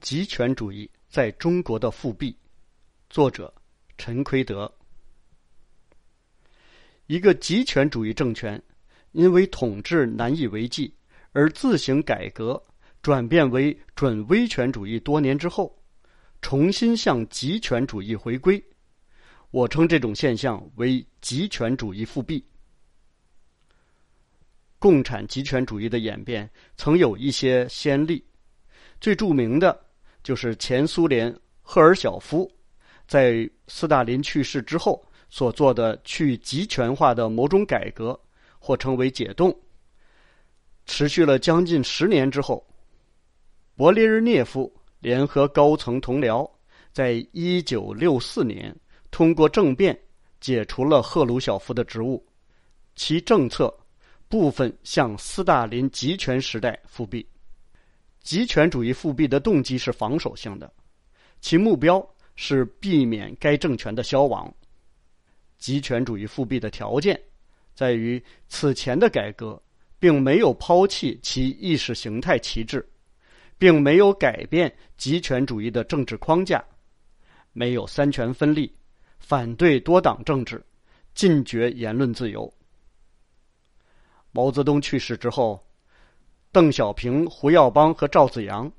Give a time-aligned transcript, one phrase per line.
[0.00, 2.36] 极权主义在中国的复辟，
[3.08, 3.52] 作者
[3.96, 4.70] 陈奎德。
[7.06, 8.62] 一个极权主义政权，
[9.12, 10.94] 因为统治难以为继
[11.32, 12.62] 而自行改革，
[13.02, 15.00] 转变为准威权主义。
[15.00, 15.74] 多年之后，
[16.42, 18.62] 重新向极权主义回归。
[19.54, 22.44] 我称这种现象为极权主义复辟。
[24.80, 28.24] 共产极权主义的演变曾有一些先例，
[29.00, 29.80] 最著名的。
[30.24, 31.32] 就是前苏联
[31.62, 32.50] 赫尔晓夫
[33.06, 38.18] 在斯大林去世之后所做的去集权化的某种改革，
[38.58, 39.56] 或称为解冻，
[40.84, 42.66] 持续了将近十年之后，
[43.76, 46.50] 勃列日涅夫联合高层同僚，
[46.90, 48.74] 在一九六四年
[49.14, 49.96] 通过政变
[50.40, 52.26] 解除了赫鲁晓夫的职务，
[52.96, 53.72] 其政策
[54.28, 57.24] 部分向斯大林集权时代复辟。
[58.24, 60.68] 集权主义复辟的动机是防守性的，
[61.40, 64.52] 其目标是避免该政权的消亡。
[65.58, 67.16] 集权主义复辟的条件
[67.72, 69.62] 在于此前的改革
[70.00, 72.84] 并没有抛弃其意识形态旗帜，
[73.58, 76.60] 并没有改变集权主义的政治框架，
[77.52, 78.74] 没有三权分立，
[79.26, 80.62] 反对多党政治，
[81.14, 82.52] 禁绝言论自由。
[84.32, 85.64] 毛泽东去世之后。
[86.52, 88.70] 邓小平、胡耀邦和赵紫阳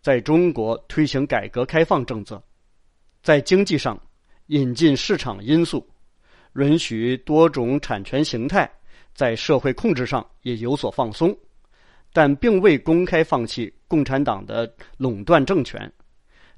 [0.00, 2.40] 在中国推行改革开放政策，
[3.24, 4.00] 在经济上
[4.46, 5.84] 引进市场因素，
[6.54, 8.70] 允许多种产权形态，
[9.14, 11.36] 在社会控制上也有所放松，
[12.12, 15.92] 但并未公开放弃共产党的垄断政权，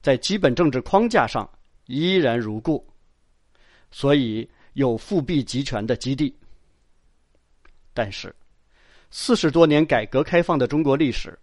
[0.02, 1.48] 在基本政治框架上
[1.86, 2.86] 依然如故，
[3.98, 6.36] 所以有复辟集权的基地。
[7.94, 8.34] 但是。
[9.10, 11.38] 四十多年改革开放的中国历史，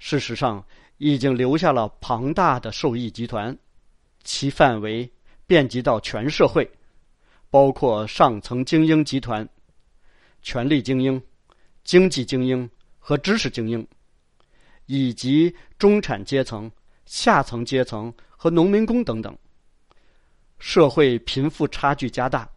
[0.00, 0.66] 事实上
[0.98, 3.56] 已经留下了庞大的受益集团，
[4.24, 5.08] 其范围
[5.46, 6.68] 遍及到全社会，
[7.48, 9.48] 包括上层精英集团、
[10.42, 11.22] 权力精英、
[11.84, 12.68] 经济精英
[12.98, 13.86] 和知识精英，
[14.86, 16.68] 以及中产阶层、
[17.06, 19.38] 下层阶层和农民工等等。
[20.64, 22.48] 社会贫富差距加大，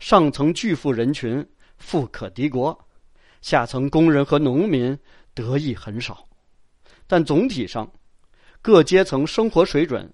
[0.00, 2.76] 上层巨富人群富可敌国。
[3.42, 4.98] 下层工人和农民
[5.34, 6.26] 得益很少，
[7.06, 7.88] 但总体上，
[8.60, 10.12] 各阶层生活水准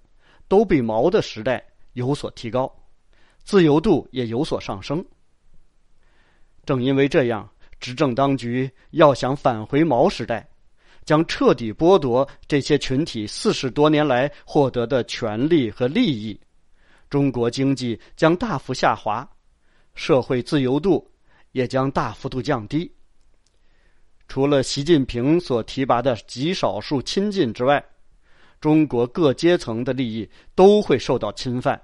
[0.49, 2.71] 都比毛的时代有所提高，
[3.43, 5.03] 自由度也有所上升。
[6.67, 10.47] 正因为这样，执政当局要想返回毛时代，
[11.07, 16.39] 将彻底剥夺这些群体四十多年来获得的权利和利益，
[17.09, 19.29] 中国经济将大幅下滑，
[19.95, 21.11] 社会自由度
[21.53, 22.91] 也将大幅度降低。
[24.27, 27.85] 除了习近平所提拔的极少数亲近之外，
[28.61, 31.81] 中国各阶层的利益都会受到侵犯，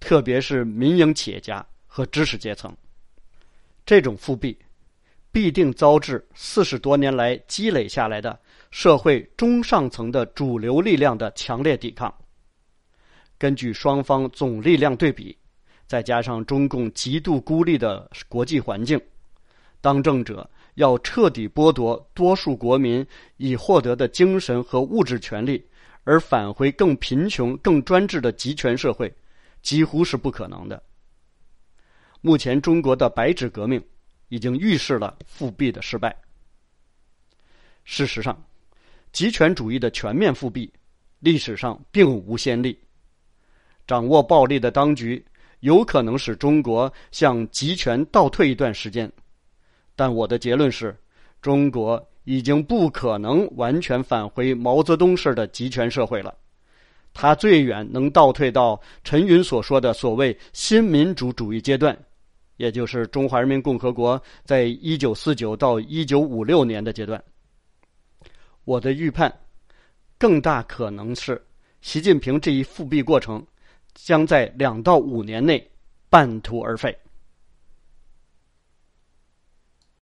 [0.00, 2.74] 特别是民营企业家和知识阶层。
[3.84, 4.58] 这种复辟
[5.30, 8.40] 必定遭致四十多年来积累下来的
[8.70, 12.12] 社会中上层的主流力量的强烈抵抗。
[13.40, 15.36] 根据双方总力量对比，
[15.88, 19.00] 再加上中共极度孤立的国际环境，
[19.80, 20.48] 当政者。
[20.74, 23.04] 要彻底剥夺多数国民
[23.36, 25.62] 已获得的精神和物质权利，
[26.04, 29.12] 而返回更贫穷、更专制的集权社会，
[29.60, 30.82] 几乎是不可能的。
[32.22, 33.84] 目前，中国的白纸革命
[34.28, 36.16] 已经预示了复辟的失败。
[37.84, 38.42] 事实上，
[39.12, 40.72] 集权主义的全面复辟，
[41.18, 42.78] 历史上并无先例。
[43.90, 45.20] 掌握暴力的当局
[45.58, 49.10] 有可能使中国向集权倒退一段时间。
[49.96, 50.96] 但我的结论是，
[51.42, 56.32] 中国已经不可能完全返回毛泽东式的集权社会了，
[57.12, 61.98] 他最远能倒退到陈云所说的所谓新民主主义阶段，
[62.58, 67.20] 也就是中华人民共和国在一九四九到一九五六年的阶段。
[68.64, 69.36] 我的预判，
[70.16, 71.44] 更大可能是
[71.80, 73.44] 习近平这一复辟过程
[74.04, 75.70] 将在两到五年内
[76.08, 76.96] 半途而废。